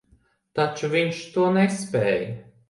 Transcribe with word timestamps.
Taču 0.59 0.89
viņš 0.93 1.19
to 1.35 1.45
nespēj. 1.59 2.19